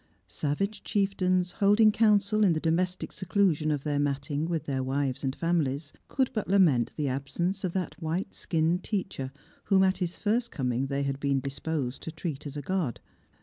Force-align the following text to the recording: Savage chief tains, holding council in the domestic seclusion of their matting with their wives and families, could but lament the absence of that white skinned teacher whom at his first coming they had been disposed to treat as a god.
Savage 0.25 0.83
chief 0.83 1.15
tains, 1.15 1.51
holding 1.51 1.91
council 1.91 2.43
in 2.43 2.53
the 2.53 2.59
domestic 2.59 3.11
seclusion 3.11 3.69
of 3.69 3.83
their 3.83 3.99
matting 3.99 4.45
with 4.47 4.63
their 4.65 4.81
wives 4.81 5.23
and 5.23 5.35
families, 5.35 5.93
could 6.07 6.31
but 6.33 6.47
lament 6.47 6.89
the 6.95 7.07
absence 7.07 7.63
of 7.63 7.73
that 7.73 8.01
white 8.01 8.33
skinned 8.33 8.83
teacher 8.83 9.31
whom 9.65 9.83
at 9.83 9.99
his 9.99 10.15
first 10.15 10.49
coming 10.49 10.87
they 10.87 11.03
had 11.03 11.19
been 11.19 11.39
disposed 11.39 12.01
to 12.01 12.11
treat 12.11 12.47
as 12.47 12.57
a 12.57 12.63
god. 12.63 12.99